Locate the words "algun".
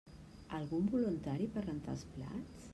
0.59-0.87